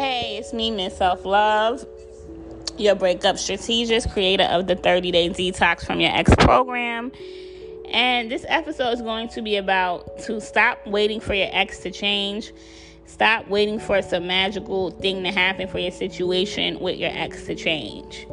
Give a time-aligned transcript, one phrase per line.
[0.00, 1.84] Hey, it's me, Miss Self Love,
[2.78, 7.12] your breakup strategist, creator of the 30 Day Detox from Your Ex program.
[7.92, 11.90] And this episode is going to be about to stop waiting for your ex to
[11.90, 12.50] change.
[13.04, 17.54] Stop waiting for some magical thing to happen for your situation with your ex to
[17.54, 18.26] change.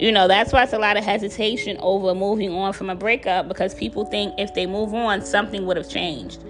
[0.00, 3.46] You know, that's why it's a lot of hesitation over moving on from a breakup
[3.46, 6.42] because people think if they move on, something would have changed.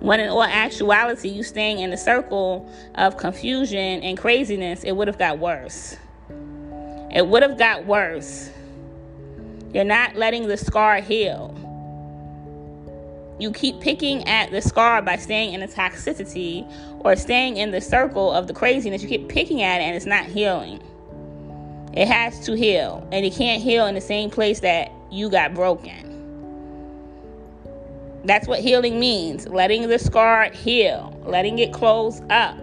[0.00, 5.08] When in all actuality, you staying in the circle of confusion and craziness, it would
[5.08, 5.96] have got worse.
[7.10, 8.50] It would have got worse.
[9.74, 11.54] You're not letting the scar heal.
[13.38, 16.70] You keep picking at the scar by staying in the toxicity
[17.04, 19.02] or staying in the circle of the craziness.
[19.02, 20.82] You keep picking at it and it's not healing.
[21.92, 25.54] It has to heal, and it can't heal in the same place that you got
[25.54, 26.09] broken.
[28.24, 32.58] That's what healing means letting the scar heal, letting it close up,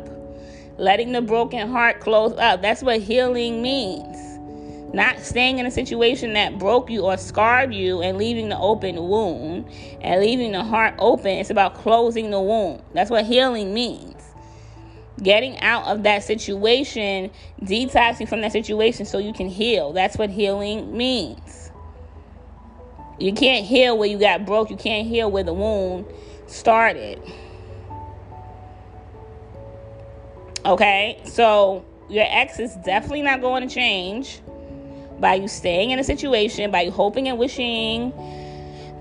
[0.77, 2.61] letting the broken heart close up.
[2.61, 4.17] That's what healing means.
[4.94, 8.95] Not staying in a situation that broke you or scarred you and leaving the open
[8.95, 9.67] wound
[10.02, 11.31] and leaving the heart open.
[11.31, 12.83] It's about closing the wound.
[12.94, 14.13] That's what healing means.
[15.22, 17.31] Getting out of that situation,
[17.63, 19.91] detoxing from that situation so you can heal.
[19.91, 21.66] That's what healing means.
[23.19, 24.69] You can't heal where you got broke.
[24.69, 26.05] You can't heal where the wound
[26.45, 27.21] started.
[30.65, 31.19] Okay?
[31.25, 34.39] So your ex is definitely not going to change
[35.19, 38.13] by you staying in a situation, by you hoping and wishing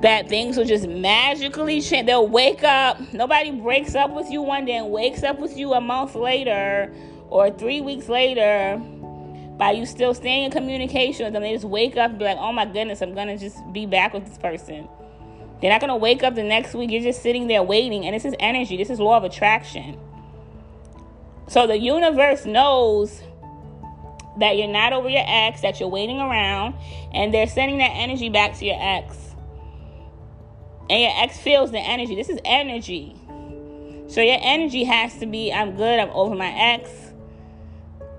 [0.00, 2.06] that things will just magically change.
[2.06, 3.00] They'll wake up.
[3.12, 6.92] Nobody breaks up with you one day and wakes up with you a month later
[7.28, 8.80] or three weeks later
[9.56, 12.38] by you still staying in communication with them, they just wake up and be like,
[12.38, 14.88] oh my goodness, I'm gonna just be back with this person.
[15.60, 16.90] They're not gonna wake up the next week.
[16.90, 18.76] You're just sitting there waiting, and this is energy.
[18.76, 19.98] This is law of attraction.
[21.48, 23.22] So the universe knows
[24.38, 26.74] that you're not over your ex, that you're waiting around,
[27.14, 29.16] and they're sending that energy back to your ex.
[30.90, 32.14] And your ex feels the energy.
[32.14, 33.16] This is energy.
[34.08, 36.90] So your energy has to be I'm good, I'm over my ex.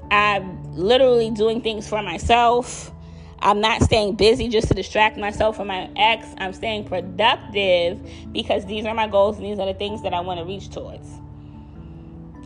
[0.10, 2.92] I'm literally doing things for myself.
[3.40, 6.28] I'm not staying busy just to distract myself from my ex.
[6.38, 8.00] I'm staying productive
[8.32, 10.70] because these are my goals and these are the things that I want to reach
[10.70, 11.08] towards.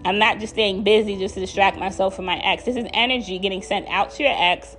[0.04, 2.64] I'm not just staying busy just to distract myself from my ex.
[2.64, 4.76] This is energy getting sent out to your ex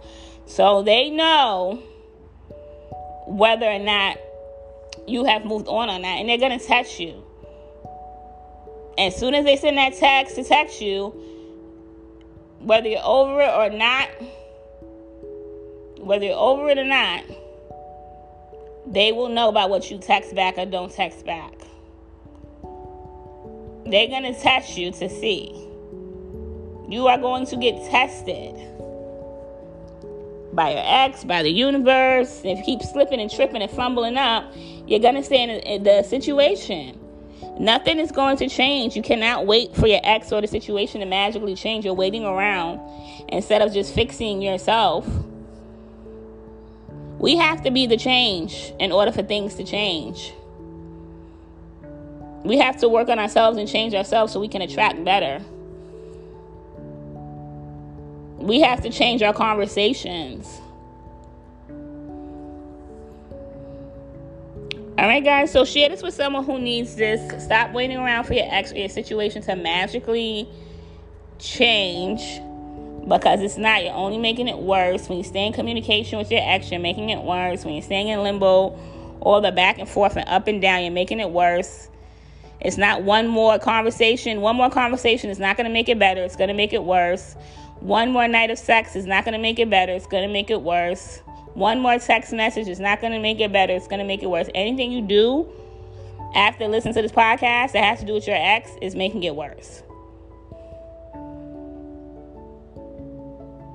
[0.46, 1.82] so they know
[3.26, 4.18] whether or not
[5.06, 6.18] you have moved on or not.
[6.18, 7.22] And they're going to text you.
[8.98, 11.31] As soon as they send that text to text you,
[12.62, 14.08] whether you're over it or not,
[15.98, 17.24] whether you're over it or not,
[18.86, 21.52] they will know about what you text back or don't text back.
[23.86, 25.50] They're going to test you to see.
[26.88, 28.54] You are going to get tested
[30.52, 32.42] by your ex, by the universe.
[32.44, 34.52] If you keep slipping and tripping and fumbling up,
[34.86, 36.98] you're going to stay in the situation.
[37.62, 38.96] Nothing is going to change.
[38.96, 41.84] You cannot wait for your ex or the situation to magically change.
[41.84, 42.80] You're waiting around
[43.28, 45.08] instead of just fixing yourself.
[47.20, 50.34] We have to be the change in order for things to change.
[52.42, 55.40] We have to work on ourselves and change ourselves so we can attract better.
[58.38, 60.60] We have to change our conversations.
[64.98, 65.50] All right, guys.
[65.50, 67.42] So share this with someone who needs this.
[67.42, 70.46] Stop waiting around for your ex your situation to magically
[71.38, 72.20] change
[73.08, 73.82] because it's not.
[73.82, 75.08] You're only making it worse.
[75.08, 77.64] When you stay in communication with your ex, you're making it worse.
[77.64, 78.78] When you're staying in limbo,
[79.20, 81.88] all the back and forth and up and down, you're making it worse.
[82.60, 84.42] It's not one more conversation.
[84.42, 86.22] One more conversation is not going to make it better.
[86.22, 87.34] It's going to make it worse.
[87.82, 89.90] One more night of sex is not going to make it better.
[89.90, 91.20] It's going to make it worse.
[91.54, 93.72] One more text message is not going to make it better.
[93.72, 94.48] It's going to make it worse.
[94.54, 95.52] Anything you do
[96.32, 99.34] after listening to this podcast that has to do with your ex is making it
[99.34, 99.82] worse.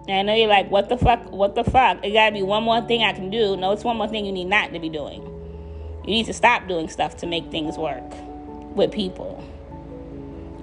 [0.08, 1.30] And I know you're like, what the fuck?
[1.30, 1.98] What the fuck?
[2.02, 3.58] It gotta be one more thing I can do.
[3.58, 5.22] No, it's one more thing you need not to be doing.
[6.06, 8.06] You need to stop doing stuff to make things work
[8.74, 9.44] with people.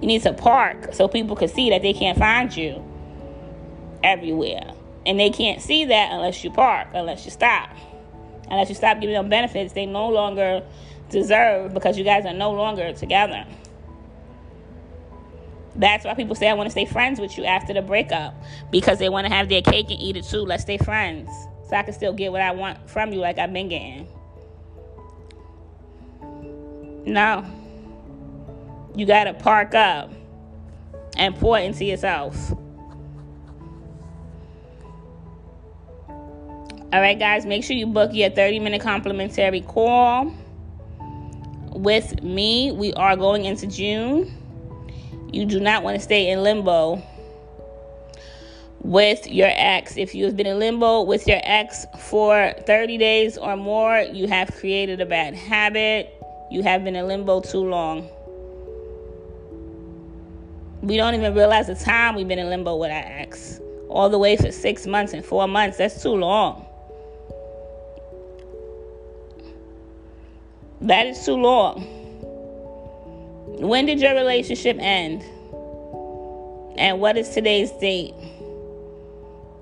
[0.01, 2.83] You need to park so people can see that they can't find you
[4.05, 4.71] everywhere.
[5.05, 7.69] And they can't see that unless you park, unless you stop.
[8.49, 10.63] Unless you stop giving them benefits they no longer
[11.09, 13.45] deserve because you guys are no longer together.
[15.75, 18.33] That's why people say I want to stay friends with you after the breakup
[18.71, 20.39] because they want to have their cake and eat it too.
[20.39, 21.29] Let's stay friends
[21.69, 24.07] so I can still get what I want from you like I've been getting.
[27.05, 27.45] No.
[28.95, 30.11] You got to park up
[31.17, 32.53] and pour into yourself.
[36.93, 40.31] All right, guys, make sure you book your 30 minute complimentary call
[41.71, 42.71] with me.
[42.71, 44.31] We are going into June.
[45.33, 47.01] You do not want to stay in limbo
[48.79, 49.97] with your ex.
[49.97, 54.27] If you have been in limbo with your ex for 30 days or more, you
[54.27, 56.13] have created a bad habit.
[56.51, 58.07] You have been in limbo too long.
[60.81, 63.59] We don't even realize the time we've been in limbo with our ex.
[63.89, 65.77] All the way for six months and four months.
[65.79, 66.67] That's too long.
[70.81, 71.81] That is too long.
[73.59, 75.21] When did your relationship end?
[76.77, 78.13] And what is today's date?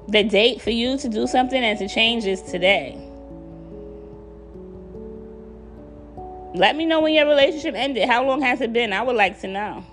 [0.08, 2.98] The date for you to do something and to change is today.
[6.56, 8.08] Let me know when your relationship ended.
[8.08, 8.94] How long has it been?
[8.94, 9.84] I would like to know.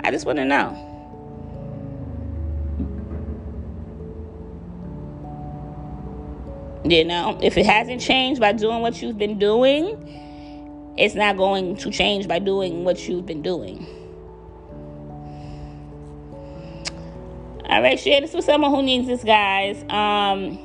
[0.00, 0.91] I just want to know.
[6.84, 9.96] You know, if it hasn't changed by doing what you've been doing,
[10.96, 13.86] it's not going to change by doing what you've been doing.
[17.66, 19.82] All right, share this with someone who needs this, guys.
[19.88, 20.58] Um,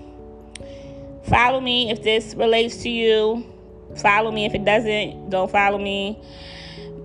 [1.23, 3.45] follow me if this relates to you.
[3.97, 5.29] Follow me if it doesn't.
[5.29, 6.19] Don't follow me.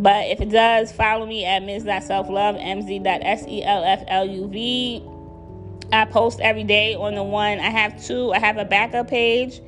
[0.01, 3.13] But if it does, follow me at ms.selflove, mz.selfluv.
[5.91, 7.59] I post every day on the one.
[7.59, 8.33] I have two.
[8.33, 9.61] I have a backup page.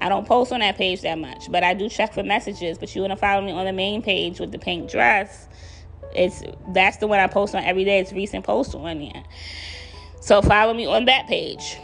[0.00, 2.78] I don't post on that page that much, but I do check for messages.
[2.78, 5.48] But you want to follow me on the main page with the pink dress.
[6.14, 7.98] It's that's the one I post on every day.
[7.98, 9.24] It's recent posts on there.
[10.20, 11.78] So follow me on that page.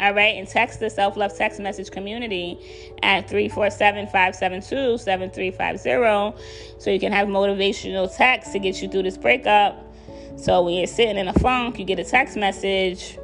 [0.00, 2.58] All right, and text the self love text message community
[3.02, 9.18] at 347 572 7350 so you can have motivational text to get you through this
[9.18, 9.89] breakup.
[10.36, 13.18] So when you're sitting in a funk, you get a text message,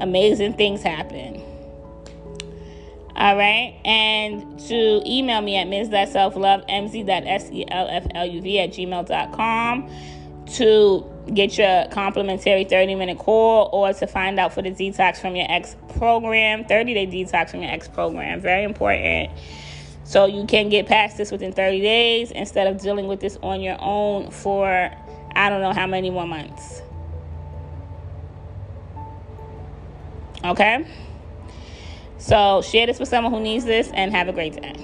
[0.00, 1.42] amazing things happen.
[3.16, 3.78] All right.
[3.84, 9.90] And to email me at ms.selflove, mz.selfluv at gmail.com
[10.54, 11.04] to
[11.34, 15.46] get your complimentary 30 minute call or to find out for the detox from your
[15.48, 18.40] ex program, 30 day detox from your ex program.
[18.40, 19.30] Very important.
[20.04, 23.60] So you can get past this within 30 days instead of dealing with this on
[23.60, 24.90] your own for
[25.40, 26.82] I don't know how many more months.
[30.44, 30.84] Okay?
[32.18, 34.74] So share this with someone who needs this and have a great day.